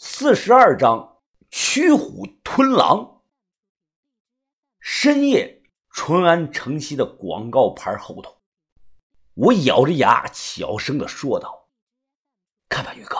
[0.00, 3.24] 四十二章驱虎吞狼。
[4.78, 8.40] 深夜，淳安城西的广告牌后头，
[9.34, 11.68] 我咬着牙小声的说道
[12.70, 13.16] ：“看吧，于哥，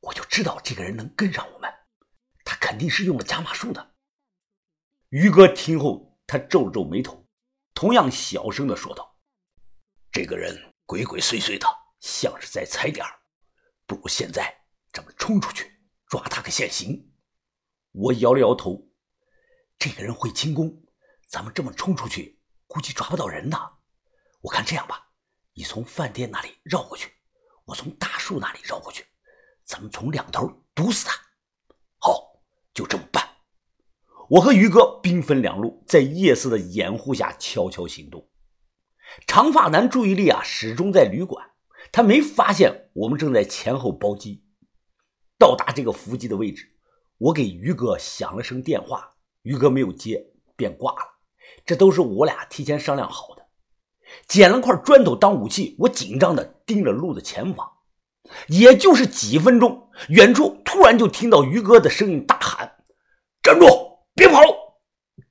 [0.00, 1.72] 我就知道这个人能跟上我们，
[2.44, 3.94] 他肯定是用了加码术的。”
[5.10, 7.24] 于哥听后，他皱了皱眉头，
[7.72, 9.16] 同样小声的说道
[10.10, 11.68] ：“这个人鬼鬼祟祟的，
[12.00, 13.06] 像是在踩点
[13.86, 14.52] 不如现在
[14.92, 15.79] 咱们冲出去
[16.10, 17.12] 抓他个现行。”
[17.92, 18.90] 我摇了摇头
[19.78, 20.82] ：“这个人会轻功，
[21.26, 23.78] 咱们这么冲出去，估计抓不到人呐。
[24.42, 25.12] 我看这样吧，
[25.54, 27.10] 你从饭店那里绕过去，
[27.64, 29.06] 我从大树那里绕过去，
[29.64, 31.14] 咱们从两头堵死他。
[31.98, 32.42] 好，
[32.74, 33.26] 就这么办。”
[34.30, 38.30] 我和于哥兵分两路，在夜色的掩护下悄悄行动。
[39.26, 41.50] 长发男注意力啊始终在旅馆，
[41.90, 44.46] 他没发现我们正在前后包机。
[45.40, 46.68] 到达这个伏击的位置，
[47.16, 49.10] 我给于哥响了声电话，
[49.40, 50.22] 于哥没有接，
[50.54, 50.98] 便挂了。
[51.64, 53.46] 这都是我俩提前商量好的。
[54.28, 57.66] 捡了块砖头当武器，我紧张的盯着路的前方。
[58.48, 62.76] 也就是几分钟，远处突然就听到于哥的声音大喊
[63.42, 63.66] ：“站住！”
[64.14, 64.42] 别跑！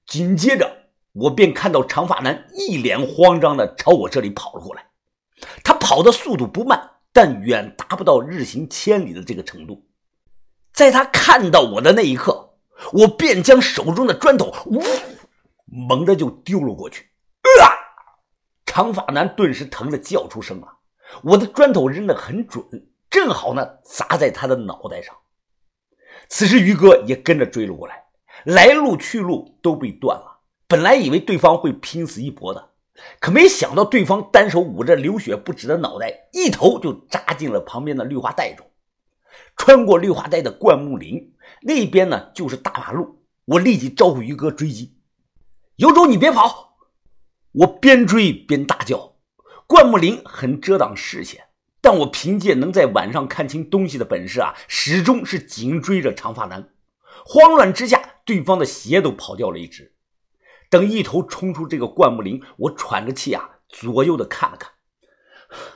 [0.07, 4.89] 紧接着，我便看到长发男一脸慌张的朝我这里跑了过来。
[5.63, 9.85] 他跑的速度不慢，但远达不到日行千里的这个程度。
[10.79, 12.51] 在他看到我的那一刻，
[12.93, 14.81] 我便将手中的砖头呜
[15.65, 17.03] 猛地就丢了过去。
[17.61, 17.67] 啊！
[18.65, 20.67] 长发男顿时疼得叫出声了。
[21.21, 22.63] 我的砖头扔得很准，
[23.09, 25.13] 正好呢砸在他的脑袋上。
[26.29, 28.05] 此时，于哥也跟着追了过来。
[28.45, 32.69] 来路去路都被断了，本来以为对方会拼死一搏的，
[33.19, 38.65] 可没想到对方单手捂着流血不止的脑袋，一头就扎进了旁边的绿化带中。
[39.55, 43.23] 穿过绿化带的灌木林那边呢，就是大马路。
[43.45, 44.97] 我立即招呼于哥追击，
[45.77, 46.77] 有种你别跑！
[47.51, 49.15] 我边追边大叫。
[49.65, 51.45] 灌木林很遮挡视线，
[51.81, 56.69] 但我凭借能在晚上看清东西的本事啊，始终是紧追着长发男。
[57.25, 58.15] 慌乱之下。
[58.25, 59.95] 对方的鞋都跑掉了一只。
[60.69, 64.71] 等一头冲出这个灌木林，我喘着气啊，左右的看了看，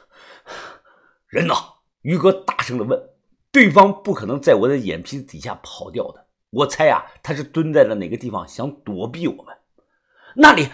[1.26, 1.56] 人呢？
[2.04, 3.13] 于哥大声的问。
[3.54, 9.56] 对方不可能在我的眼皮子底下跑掉的，我猜啊，他是蹲在了哪个地方，想躲避我们。
[10.38, 10.70] 那里，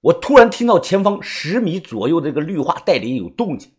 [0.00, 3.74] 我突然听到前方十米左右的这个绿化带里有动静，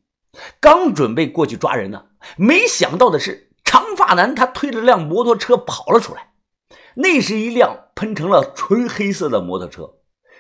[0.62, 2.06] 刚准备过去抓人呢，
[2.38, 6.32] 没想到的是，长发男他推着辆摩托车跑了出来。
[6.96, 9.96] 那是一辆喷成了纯黑色的摩托车，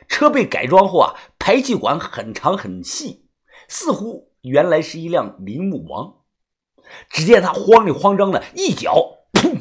[0.07, 3.27] 车被改装后啊，排气管很长很细，
[3.67, 6.13] 似乎原来是一辆铃木王。
[7.09, 8.95] 只见他慌里慌张的一脚，
[9.33, 9.57] 砰，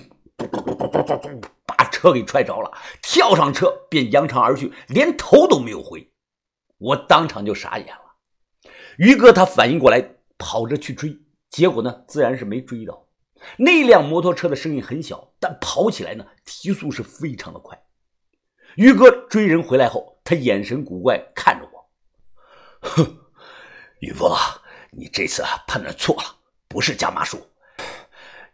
[1.67, 2.73] 把车给踹着了，
[3.03, 6.13] 跳上车便扬长而去，连头都没有回。
[6.79, 8.71] 我当场就傻眼了。
[8.99, 11.19] 于哥他反应过来，跑着去追，
[11.51, 13.07] 结果呢，自然是没追到。
[13.59, 17.79] 那辆摩托车的声音很小，但跑起来呢，提速是非常的快。
[18.77, 21.89] 于哥追人回来后，他眼神古怪看着我，
[22.89, 23.19] 哼，
[24.01, 24.61] 于峰啊，
[24.91, 26.37] 你这次判断错了，
[26.77, 27.41] 不是加马术。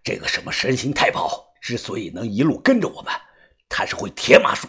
[0.05, 3.13] 这个什么神行太保之所以能一路跟着我们，
[3.69, 4.69] 他是会铁马术。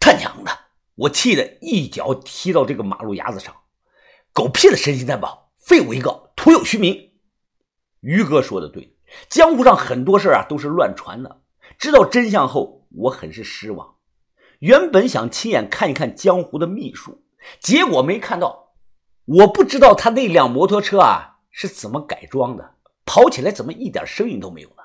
[0.00, 0.50] 他娘的！
[0.94, 3.54] 我气得一脚踢到这个马路牙子上。
[4.32, 7.10] 狗屁的神行太保，废物一个，徒有虚名。
[8.00, 8.96] 于哥说的对。
[9.28, 11.42] 江湖上很多事啊都是乱传的。
[11.78, 13.96] 知道真相后，我很是失望。
[14.60, 17.22] 原本想亲眼看一看江湖的秘术，
[17.60, 18.72] 结果没看到。
[19.26, 22.74] 我不知道他那辆摩托车啊是怎么改装的，
[23.06, 24.82] 跑起来怎么一点声音都没有呢？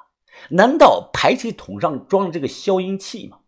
[0.51, 3.39] 难道排气筒上装了这个消音器吗？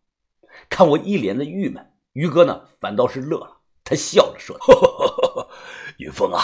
[0.69, 5.49] 看我一脸的郁闷，于哥呢反倒是乐了，他笑着说道
[5.99, 6.41] ：“云峰啊，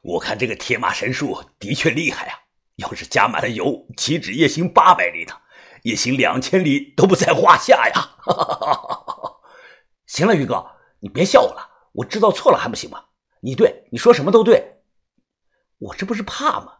[0.00, 2.38] 我看这个铁马神术的确厉害啊。”
[2.76, 5.34] 要是加满了油，岂止夜行八百里呢？
[5.82, 8.16] 夜行两千里都不在话下呀！
[10.08, 10.66] 行了，于哥，
[11.00, 13.04] 你别笑我了，我知道错了还不行吗？
[13.42, 14.73] 你对，你说什么都对。
[15.78, 16.78] 我这不是怕吗？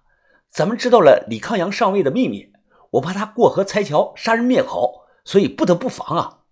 [0.49, 2.53] 咱们知道了李康阳上位的秘密，
[2.93, 6.45] 我怕他过河拆桥、杀人灭口，所以不得不防啊。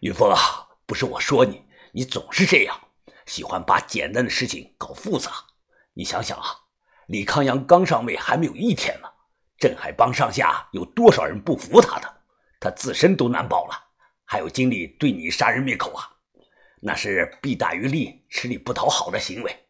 [0.00, 2.78] 云峰啊，不是我说你，你总是这样，
[3.26, 5.30] 喜欢把简单的事情搞复杂。
[5.94, 6.46] 你想想啊。
[7.06, 9.08] 李康阳刚上位还没有一天呢，
[9.58, 12.08] 镇海帮上下有多少人不服他的？
[12.60, 13.74] 他自身都难保了，
[14.24, 16.08] 还有精力对你杀人灭口啊？
[16.80, 19.66] 那是弊大于利、吃力不讨好的行为。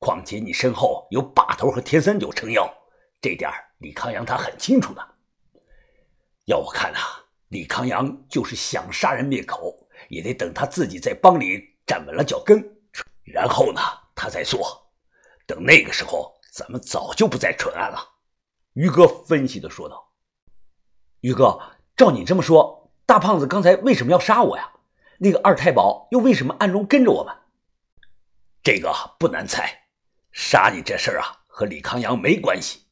[0.00, 2.68] 况且你身后有把头和田三九撑腰，
[3.20, 5.08] 这点李康阳他很清楚的。
[6.46, 12.58] 要我看啊，李康阳就是想杀人灭口，也得等他自己在帮里站稳了脚跟，
[13.24, 13.80] 然后呢，
[14.14, 14.90] 他再做。
[15.46, 17.98] 等那个时候，咱们早就不再纯案了。”
[18.72, 20.12] 于哥分析的说道。
[21.20, 21.60] “于哥，
[21.94, 24.72] 照你这么说，大胖子刚才为什么要杀我呀？
[25.18, 27.36] 那个二太保又为什么暗中跟着我们？”
[28.62, 29.79] 这个不难猜，
[30.32, 32.86] 杀你这事儿啊，和李康阳没关系，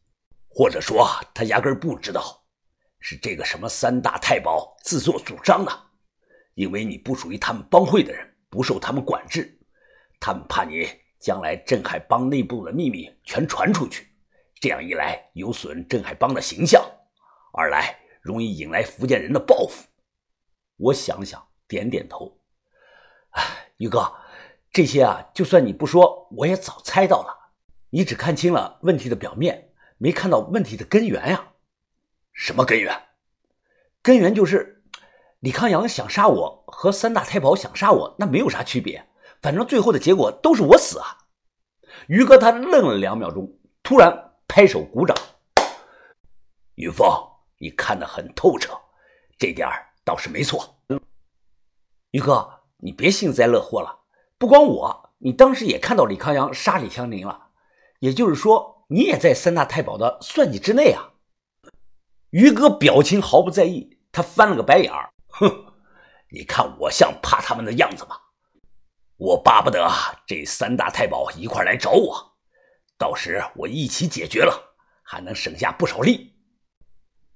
[0.48, 2.44] 或者说他压根不知道，
[2.98, 5.72] 是这个什么三大太保自作主张的，
[6.54, 9.58] 因为你不属于他们帮会的人，不受他们管制，
[10.18, 10.88] 他们怕你
[11.20, 14.08] 将来镇海帮内部的秘密全传出去，
[14.60, 16.84] 这样一来有损镇海帮的形象，
[17.52, 19.86] 二来容易引来福建人的报复。
[20.76, 22.40] 我想想，点点头，
[23.30, 23.42] 哎，
[23.76, 24.12] 于哥。
[24.72, 27.52] 这些啊，就算你不说，我也早猜到了。
[27.90, 31.52] 你只看清了问题的表面，没看到问题的根源呀。
[32.32, 33.08] 什么根源？
[34.02, 34.84] 根源就是
[35.40, 39.08] 李康阳想杀我和三大太保想杀我，那没有啥区别。
[39.40, 41.18] 反正最后的结果都是我死啊。
[42.06, 45.16] 于哥他愣了两秒钟，突然拍手鼓掌。
[46.74, 47.08] 于峰，
[47.58, 48.78] 你看得很透彻，
[49.38, 49.68] 这点
[50.04, 50.78] 倒是没错。
[52.10, 53.98] 于哥，你别幸灾乐祸了。
[54.38, 57.48] 不光我，你当时也看到李康阳杀李香林了，
[57.98, 61.14] 也就是说，你也在三大太保的算计之内啊。
[62.30, 65.72] 于哥表情毫不在意，他翻了个白眼儿，哼，
[66.30, 68.16] 你看我像怕他们的样子吗？
[69.16, 69.90] 我巴不得
[70.24, 72.36] 这三大太保一块来找我，
[72.96, 76.34] 到时我一起解决了，还能省下不少力。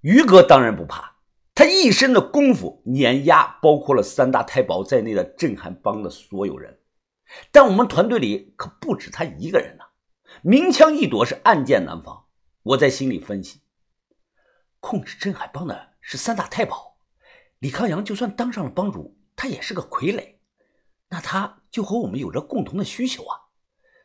[0.02, 1.16] 于哥当然不怕，
[1.52, 6.78] 他一身的功夫碾压包括了三大太保在内的镇海帮的所有人。
[7.50, 9.84] 但我们团队里可不止他一个人呢，
[10.42, 12.26] 明枪易躲是暗箭难防。
[12.62, 13.62] 我在心里分析，
[14.80, 16.98] 控制镇海帮的是三大太保，
[17.58, 20.36] 李康阳就算当上了帮主，他也是个傀儡，
[21.08, 23.40] 那他就和我们有着共同的需求啊。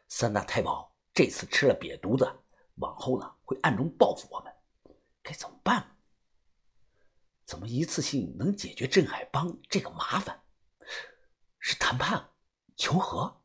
[0.08, 2.32] 三大太保这次吃了瘪犊子，
[2.76, 4.54] 往后呢会暗中报复我们，
[5.22, 5.96] 该怎么办？
[7.46, 10.42] 怎么一次性能解决镇海帮这个麻烦？
[11.60, 12.30] 是谈判？
[12.78, 13.38] 求和，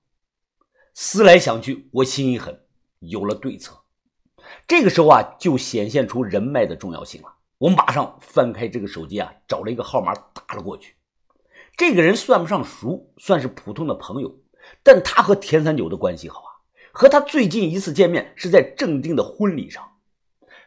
[0.92, 2.66] 思来想去，我心一狠，
[3.00, 3.74] 有了对策。
[4.68, 7.34] 这个时候啊，就显现出人脉的重要性了。
[7.56, 10.94] 我马上翻开这个手机啊，找了一个号码打了过去。
[11.78, 14.38] 这个人算不上熟，算是普通的朋友，
[14.82, 16.52] 但他和田三九的关系好啊。
[16.92, 19.82] 和他最近一次见面是在郑定的婚礼上。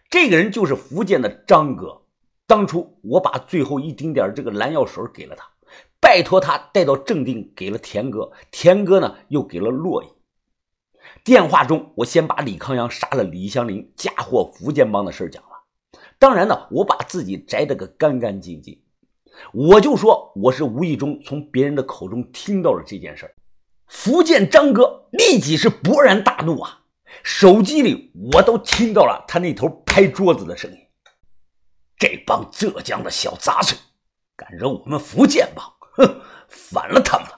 [0.09, 2.01] 这个人就是福建的张哥。
[2.47, 5.47] 当初我把最后一丁点这个蓝药水给了他。
[6.00, 10.07] 拜托他带到正定，给了田哥，田哥呢又给了洛邑。
[11.24, 15.50] 电话中，我先把李康阳杀了李香林、嫁祸福建帮的事讲了。
[16.19, 18.81] 当然呢，我把自己摘得个干干净净。
[19.51, 23.36] 我就说我是无意中从别人的口中听到了这件事
[23.88, 26.83] 福建张哥立即是勃然大怒啊！
[27.21, 30.77] 手机里我都听到了他那头拍桌子的声音。
[31.98, 33.77] 这帮浙江的小杂碎，
[34.36, 35.75] 敢惹我们福建帮！
[35.97, 37.35] 哼，反了他们了！